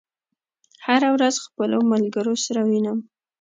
[0.85, 2.97] هره ورځ خپلو ملګرو سره وینم